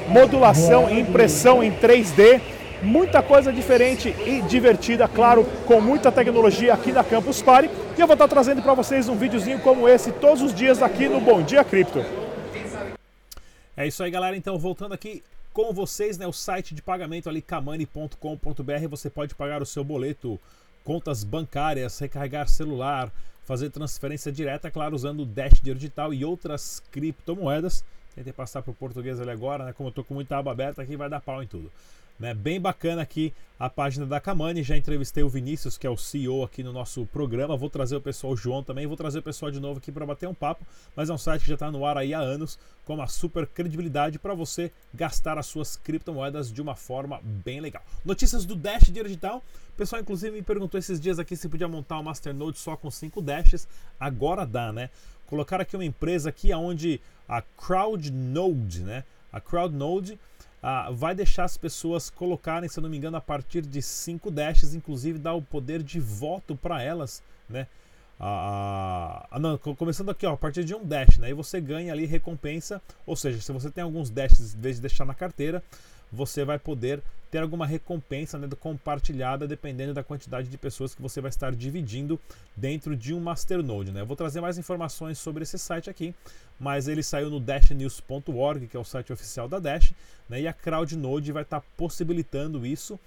modulação 0.08 0.90
e 0.90 0.98
impressão 0.98 1.62
em 1.62 1.70
3D, 1.70 2.40
muita 2.82 3.22
coisa 3.22 3.52
diferente 3.52 4.08
e 4.26 4.42
divertida, 4.42 5.06
claro, 5.06 5.44
com 5.66 5.80
muita 5.80 6.10
tecnologia 6.10 6.74
aqui 6.74 6.92
na 6.92 7.04
Campus 7.04 7.40
Party. 7.40 7.70
E 7.96 8.00
eu 8.00 8.06
vou 8.06 8.14
estar 8.14 8.28
trazendo 8.28 8.62
para 8.62 8.74
vocês 8.74 9.08
um 9.08 9.16
videozinho 9.16 9.60
como 9.60 9.88
esse 9.88 10.12
todos 10.12 10.42
os 10.42 10.54
dias 10.54 10.82
aqui 10.82 11.08
no 11.08 11.20
Bom 11.20 11.42
Dia 11.42 11.64
Cripto. 11.64 12.04
É 13.76 13.86
isso 13.86 14.02
aí, 14.02 14.10
galera. 14.10 14.36
Então, 14.36 14.58
voltando 14.58 14.92
aqui 14.92 15.22
com 15.52 15.72
vocês, 15.72 16.18
né, 16.18 16.26
o 16.26 16.32
site 16.32 16.74
de 16.74 16.82
pagamento 16.82 17.28
ali 17.28 17.40
kamani.com.br, 17.40 18.88
você 18.88 19.08
pode 19.08 19.34
pagar 19.34 19.62
o 19.62 19.66
seu 19.66 19.84
boleto, 19.84 20.38
contas 20.84 21.24
bancárias, 21.24 21.98
recarregar 21.98 22.48
celular, 22.48 23.10
fazer 23.44 23.70
transferência 23.70 24.32
direta, 24.32 24.70
claro, 24.70 24.94
usando 24.94 25.20
o 25.20 25.26
Dash 25.26 25.60
Digital 25.60 26.12
e 26.12 26.24
outras 26.24 26.82
criptomoedas. 26.90 27.84
Tentei 28.14 28.32
passar 28.32 28.62
para 28.62 28.70
o 28.70 28.74
português 28.74 29.20
ali 29.20 29.30
agora, 29.30 29.64
né? 29.64 29.72
Como 29.72 29.88
eu 29.88 29.90
estou 29.90 30.04
com 30.04 30.14
muita 30.14 30.36
aba 30.36 30.52
aberta 30.52 30.82
aqui, 30.82 30.96
vai 30.96 31.08
dar 31.08 31.20
pau 31.20 31.42
em 31.42 31.46
tudo. 31.46 31.70
Né? 32.18 32.34
Bem 32.34 32.60
bacana 32.60 33.02
aqui 33.02 33.32
a 33.58 33.70
página 33.70 34.04
da 34.06 34.20
Kamani. 34.20 34.62
Já 34.62 34.76
entrevistei 34.76 35.22
o 35.22 35.28
Vinícius, 35.28 35.78
que 35.78 35.86
é 35.86 35.90
o 35.90 35.96
CEO 35.96 36.42
aqui 36.42 36.62
no 36.62 36.72
nosso 36.72 37.06
programa. 37.06 37.56
Vou 37.56 37.70
trazer 37.70 37.96
o 37.96 38.00
pessoal, 38.00 38.32
o 38.32 38.36
João 38.36 38.62
também. 38.62 38.86
Vou 38.86 38.96
trazer 38.96 39.20
o 39.20 39.22
pessoal 39.22 39.50
de 39.50 39.60
novo 39.60 39.78
aqui 39.78 39.92
para 39.92 40.06
bater 40.06 40.28
um 40.28 40.34
papo. 40.34 40.66
Mas 40.96 41.10
é 41.10 41.12
um 41.12 41.18
site 41.18 41.42
que 41.42 41.48
já 41.48 41.54
está 41.54 41.70
no 41.70 41.84
ar 41.86 41.96
aí 41.96 42.12
há 42.12 42.18
anos, 42.20 42.58
com 42.84 42.94
uma 42.94 43.06
super 43.06 43.46
credibilidade 43.46 44.18
para 44.18 44.34
você 44.34 44.72
gastar 44.92 45.38
as 45.38 45.46
suas 45.46 45.76
criptomoedas 45.76 46.52
de 46.52 46.60
uma 46.60 46.74
forma 46.74 47.20
bem 47.22 47.60
legal. 47.60 47.82
Notícias 48.04 48.44
do 48.44 48.56
Dash 48.56 48.90
Digital. 48.90 49.42
O 49.74 49.76
pessoal, 49.76 50.02
inclusive, 50.02 50.36
me 50.36 50.42
perguntou 50.42 50.78
esses 50.78 51.00
dias 51.00 51.18
aqui 51.18 51.36
se 51.36 51.48
podia 51.48 51.68
montar 51.68 51.98
um 51.98 52.02
Masternode 52.02 52.58
só 52.58 52.76
com 52.76 52.90
5 52.90 53.22
Dashes. 53.22 53.66
Agora 53.98 54.44
dá, 54.44 54.72
né? 54.72 54.90
Colocaram 55.26 55.62
aqui 55.62 55.76
uma 55.76 55.84
empresa 55.84 56.28
aqui 56.28 56.52
onde 56.52 57.00
a 57.28 57.40
CrowdNode, 57.40 58.82
né? 58.82 59.04
A 59.32 59.40
CrowdNode 59.40 60.18
ah, 60.62 60.90
vai 60.92 61.14
deixar 61.14 61.44
as 61.44 61.56
pessoas 61.56 62.08
colocarem, 62.08 62.68
se 62.68 62.78
eu 62.78 62.82
não 62.82 62.88
me 62.88 62.96
engano, 62.96 63.16
a 63.16 63.20
partir 63.20 63.62
de 63.62 63.82
5 63.82 64.30
dashes, 64.30 64.74
inclusive 64.74 65.18
dá 65.18 65.34
o 65.34 65.42
poder 65.42 65.82
de 65.82 65.98
voto 65.98 66.54
para 66.54 66.80
elas, 66.80 67.22
né? 67.48 67.66
Ah, 68.20 69.26
ah, 69.32 69.38
não, 69.40 69.58
começando 69.58 70.10
aqui, 70.10 70.24
ó, 70.24 70.34
a 70.34 70.36
partir 70.36 70.64
de 70.64 70.74
um 70.74 70.84
dash, 70.84 71.18
né? 71.18 71.30
E 71.30 71.34
você 71.34 71.60
ganha 71.60 71.92
ali 71.92 72.06
recompensa, 72.06 72.80
ou 73.04 73.16
seja, 73.16 73.40
se 73.40 73.50
você 73.50 73.68
tem 73.68 73.82
alguns 73.82 74.10
dashes 74.10 74.54
em 74.54 74.60
vez 74.60 74.76
de 74.76 74.82
deixar 74.82 75.04
na 75.04 75.14
carteira, 75.14 75.60
você 76.12 76.44
vai 76.44 76.58
poder 76.58 77.02
ter 77.30 77.38
alguma 77.38 77.66
recompensa 77.66 78.38
né, 78.38 78.46
compartilhada 78.60 79.48
dependendo 79.48 79.94
da 79.94 80.04
quantidade 80.04 80.48
de 80.48 80.58
pessoas 80.58 80.94
que 80.94 81.00
você 81.00 81.18
vai 81.18 81.30
estar 81.30 81.50
dividindo 81.52 82.20
dentro 82.54 82.94
de 82.94 83.14
um 83.14 83.20
masternode. 83.20 83.90
Né? 83.90 84.02
Eu 84.02 84.06
vou 84.06 84.16
trazer 84.16 84.42
mais 84.42 84.58
informações 84.58 85.18
sobre 85.18 85.42
esse 85.42 85.58
site 85.58 85.88
aqui, 85.88 86.14
mas 86.60 86.88
ele 86.88 87.02
saiu 87.02 87.30
no 87.30 87.40
dashnews.org, 87.40 88.66
que 88.66 88.76
é 88.76 88.80
o 88.80 88.84
site 88.84 89.12
oficial 89.12 89.48
da 89.48 89.58
Dash, 89.58 89.94
né? 90.28 90.42
e 90.42 90.46
a 90.46 90.52
CrowdNode 90.52 91.32
vai 91.32 91.42
estar 91.42 91.62
possibilitando 91.76 92.66
isso 92.66 93.00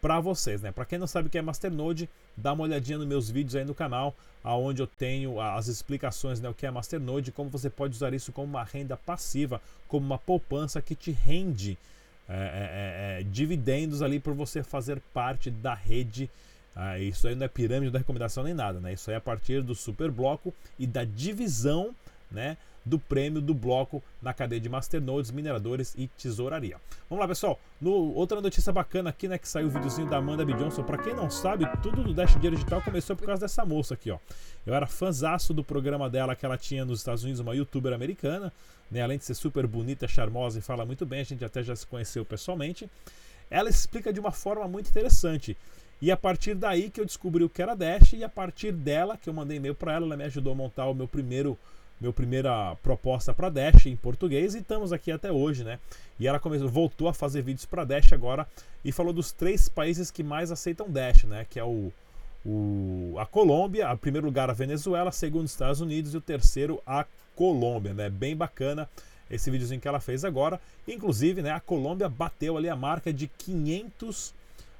para 0.00 0.18
vocês, 0.18 0.60
né? 0.60 0.72
Para 0.72 0.84
quem 0.84 0.98
não 0.98 1.06
sabe 1.06 1.28
o 1.28 1.30
que 1.30 1.38
é 1.38 1.42
Masternode, 1.42 2.10
dá 2.36 2.52
uma 2.52 2.64
olhadinha 2.64 2.98
nos 2.98 3.06
meus 3.06 3.30
vídeos 3.30 3.54
aí 3.54 3.64
no 3.64 3.72
canal, 3.72 4.12
aonde 4.42 4.82
eu 4.82 4.86
tenho 4.86 5.40
as 5.40 5.68
explicações, 5.68 6.40
né, 6.40 6.48
o 6.48 6.54
que 6.54 6.66
é 6.66 6.70
Masternode, 6.72 7.30
como 7.30 7.48
você 7.48 7.70
pode 7.70 7.94
usar 7.94 8.12
isso 8.12 8.32
como 8.32 8.48
uma 8.48 8.64
renda 8.64 8.96
passiva, 8.96 9.62
como 9.86 10.04
uma 10.04 10.18
poupança 10.18 10.82
que 10.82 10.96
te 10.96 11.12
rende 11.12 11.78
é, 12.28 12.34
é, 12.34 13.16
é, 13.16 13.20
é, 13.20 13.22
dividendos 13.24 14.02
ali 14.02 14.20
por 14.20 14.34
você 14.34 14.62
fazer 14.62 15.00
parte 15.12 15.50
da 15.50 15.74
rede. 15.74 16.30
Ah, 16.74 16.98
isso 16.98 17.28
aí 17.28 17.34
não 17.34 17.44
é 17.44 17.48
pirâmide 17.48 17.92
da 17.92 17.98
recomendação 17.98 18.44
nem 18.44 18.54
nada, 18.54 18.80
né? 18.80 18.92
Isso 18.92 19.10
aí 19.10 19.14
é 19.14 19.18
a 19.18 19.20
partir 19.20 19.62
do 19.62 19.74
super 19.74 20.10
bloco 20.10 20.54
e 20.78 20.86
da 20.86 21.04
divisão, 21.04 21.94
né? 22.32 22.56
do 22.84 22.98
prêmio 22.98 23.40
do 23.40 23.54
bloco 23.54 24.02
na 24.20 24.34
cadeia 24.34 24.60
de 24.60 24.68
masternodes, 24.68 25.30
mineradores 25.30 25.94
e 25.96 26.08
tesouraria. 26.08 26.76
Vamos 27.08 27.22
lá, 27.22 27.28
pessoal. 27.28 27.58
No, 27.80 28.12
outra 28.14 28.40
notícia 28.40 28.72
bacana 28.72 29.10
aqui, 29.10 29.28
né, 29.28 29.38
que 29.38 29.48
saiu 29.48 29.68
o 29.68 29.70
videozinho 29.70 30.08
da 30.08 30.16
Amanda 30.16 30.44
B. 30.44 30.52
Johnson. 30.54 30.82
Para 30.82 30.98
quem 30.98 31.14
não 31.14 31.30
sabe, 31.30 31.66
tudo 31.82 32.02
do 32.02 32.12
Dash 32.12 32.34
Dinheiro 32.34 32.56
Digital 32.56 32.82
começou 32.82 33.16
por 33.16 33.26
causa 33.26 33.42
dessa 33.42 33.64
moça 33.64 33.94
aqui, 33.94 34.10
ó. 34.10 34.18
Eu 34.66 34.74
era 34.74 34.86
fãzaço 34.86 35.54
do 35.54 35.62
programa 35.62 36.10
dela 36.10 36.34
que 36.34 36.44
ela 36.44 36.58
tinha 36.58 36.84
nos 36.84 37.00
Estados 37.00 37.22
Unidos, 37.22 37.40
uma 37.40 37.54
youtuber 37.54 37.92
americana, 37.92 38.52
né, 38.90 39.02
além 39.02 39.18
de 39.18 39.24
ser 39.24 39.34
super 39.34 39.66
bonita, 39.66 40.08
charmosa 40.08 40.58
e 40.58 40.62
fala 40.62 40.84
muito 40.84 41.06
bem, 41.06 41.20
a 41.20 41.24
gente 41.24 41.44
até 41.44 41.62
já 41.62 41.74
se 41.74 41.86
conheceu 41.86 42.24
pessoalmente. 42.24 42.90
Ela 43.50 43.68
explica 43.68 44.12
de 44.12 44.18
uma 44.18 44.32
forma 44.32 44.66
muito 44.66 44.88
interessante. 44.88 45.56
E 46.00 46.10
a 46.10 46.16
partir 46.16 46.54
daí 46.54 46.90
que 46.90 47.00
eu 47.00 47.04
descobri 47.04 47.44
o 47.44 47.48
que 47.48 47.62
era 47.62 47.76
Dash 47.76 48.14
e 48.14 48.24
a 48.24 48.28
partir 48.28 48.72
dela 48.72 49.16
que 49.16 49.28
eu 49.28 49.32
mandei 49.32 49.58
e-mail 49.58 49.74
para 49.74 49.92
ela, 49.92 50.06
ela 50.06 50.16
me 50.16 50.24
ajudou 50.24 50.52
a 50.52 50.56
montar 50.56 50.86
o 50.86 50.94
meu 50.94 51.06
primeiro 51.06 51.56
meu 52.02 52.12
primeira 52.12 52.74
proposta 52.82 53.32
para 53.32 53.48
Dash 53.48 53.86
em 53.86 53.94
português 53.94 54.56
e 54.56 54.58
estamos 54.58 54.92
aqui 54.92 55.12
até 55.12 55.30
hoje, 55.30 55.62
né? 55.62 55.78
E 56.18 56.26
ela 56.26 56.40
começou, 56.40 56.68
voltou 56.68 57.08
a 57.08 57.14
fazer 57.14 57.42
vídeos 57.42 57.64
para 57.64 57.84
Dash 57.84 58.12
agora 58.12 58.44
e 58.84 58.90
falou 58.90 59.12
dos 59.12 59.30
três 59.30 59.68
países 59.68 60.10
que 60.10 60.24
mais 60.24 60.50
aceitam 60.50 60.90
Dash, 60.90 61.22
né? 61.22 61.46
Que 61.48 61.60
é 61.60 61.64
o, 61.64 61.92
o 62.44 63.14
a 63.18 63.24
Colômbia, 63.24 63.88
a 63.88 63.96
primeiro 63.96 64.26
lugar 64.26 64.50
a 64.50 64.52
Venezuela, 64.52 65.12
segundo 65.12 65.44
os 65.44 65.52
Estados 65.52 65.80
Unidos 65.80 66.12
e 66.12 66.16
o 66.16 66.20
terceiro 66.20 66.82
a 66.84 67.06
Colômbia, 67.36 67.94
né? 67.94 68.10
Bem 68.10 68.34
bacana 68.34 68.90
esse 69.30 69.48
videozinho 69.48 69.80
que 69.80 69.86
ela 69.86 70.00
fez 70.00 70.24
agora. 70.24 70.60
Inclusive, 70.88 71.40
né? 71.40 71.52
A 71.52 71.60
Colômbia 71.60 72.08
bateu 72.08 72.56
ali 72.56 72.68
a 72.68 72.74
marca 72.74 73.12
de 73.12 73.28
500 73.28 74.34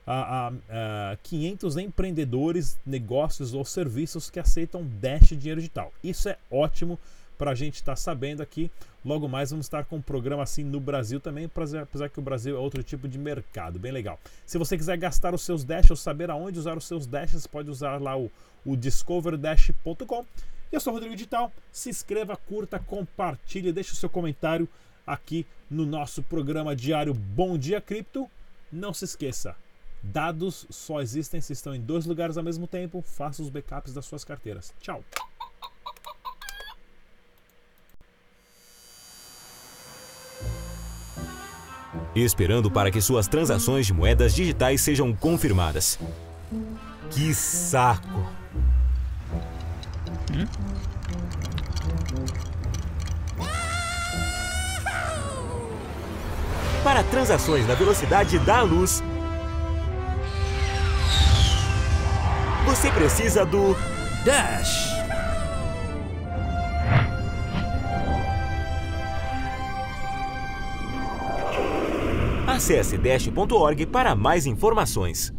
a, 0.07 0.49
a, 0.49 1.13
a 1.13 1.17
500 1.23 1.77
empreendedores, 1.77 2.79
negócios 2.85 3.55
ou 3.55 3.65
serviços 3.65 4.31
que 4.31 4.41
aceitam 4.41 4.87
Dash 5.01 5.29
dinheiro 5.29 5.61
digital. 5.61 5.93
Isso 6.03 6.29
é 6.29 6.37
ótimo 6.51 6.99
para 7.39 7.51
a 7.51 7.55
gente 7.55 7.75
estar 7.75 7.93
tá 7.93 7.97
sabendo 7.97 8.43
aqui. 8.43 8.71
Logo 9.05 9.29
mais 9.29 9.51
vamos 9.51 9.67
estar 9.67 9.85
com 9.85 9.97
um 9.97 10.03
programa 10.03 10.45
assim 10.45 10.63
no 10.63 10.79
Brasil 10.79 11.19
também, 11.19 11.47
apesar 11.47 12.09
que 12.09 12.19
o 12.19 12.23
Brasil 12.23 12.57
é 12.57 12.59
outro 12.59 12.83
tipo 12.83 13.09
de 13.09 13.19
mercado, 13.19 13.79
bem 13.79 13.91
legal. 13.91 14.19
Se 14.47 14.59
você 14.59 14.77
quiser 14.77 14.97
gastar 14.97 15.35
os 15.35 15.43
seus 15.43 15.65
Dash 15.65 15.91
ou 15.91 15.97
saber 15.97 16.31
aonde 16.31 16.59
usar 16.59 16.79
os 16.79 16.85
seus 16.85 17.07
Dashes, 17.07 17.47
pode 17.47 17.69
usar 17.69 18.01
lá 18.01 18.17
o, 18.17 18.31
o 18.65 18.77
discoverdash.com. 18.77 20.25
Eu 20.71 20.81
sou 20.81 20.93
Rodrigo 20.93 21.15
Digital, 21.15 21.53
se 21.71 21.91
inscreva, 21.91 22.37
curta, 22.37 22.79
compartilhe, 22.79 23.73
deixe 23.73 23.93
o 23.93 23.97
seu 23.97 24.09
comentário 24.09 24.69
aqui 25.07 25.45
no 25.69 25.85
nosso 25.85 26.23
programa 26.23 26.77
diário 26.77 27.13
Bom 27.13 27.59
Dia 27.59 27.81
Cripto. 27.81 28.31
Não 28.71 28.95
se 28.95 29.05
esqueça, 29.05 29.57
Dados 30.03 30.67
só 30.69 31.01
existem 31.01 31.41
se 31.41 31.53
estão 31.53 31.75
em 31.75 31.81
dois 31.81 32.07
lugares 32.07 32.37
ao 32.37 32.43
mesmo 32.43 32.67
tempo. 32.67 33.03
Faça 33.07 33.41
os 33.41 33.49
backups 33.49 33.95
das 33.95 34.05
suas 34.05 34.25
carteiras. 34.25 34.75
Tchau! 34.81 35.05
Esperando 42.15 42.71
para 42.71 42.91
que 42.91 43.01
suas 43.01 43.27
transações 43.27 43.87
de 43.87 43.93
moedas 43.95 44.35
digitais 44.35 44.81
sejam 44.81 45.15
confirmadas. 45.15 45.99
Que 47.11 47.33
saco! 47.33 48.27
Para 56.85 57.03
transações 57.05 57.67
na 57.67 57.75
velocidade 57.75 58.39
da 58.41 58.61
luz, 58.63 59.03
você 62.65 62.91
precisa 62.91 63.45
do 63.45 63.75
Dash. 64.25 64.93
Acesse 72.47 72.97
dash.org 72.97 73.87
para 73.87 74.15
mais 74.15 74.47
informações. 74.47 75.33